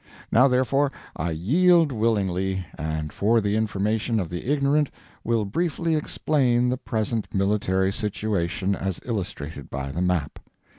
Now, 0.31 0.47
therefore, 0.47 0.91
I 1.15 1.29
yield 1.29 1.91
willingly, 1.91 2.65
and 2.75 3.13
for 3.13 3.39
the 3.39 3.55
information 3.55 4.19
of 4.19 4.29
the 4.29 4.51
ignorant 4.51 4.89
will 5.23 5.45
briefly 5.45 5.93
explain 5.95 6.69
the 6.69 6.77
present 6.77 7.31
military 7.35 7.93
situation 7.93 8.73
as 8.73 8.99
illustrated 9.05 9.69
by 9.69 9.91
the 9.91 10.01
map. 10.01 10.39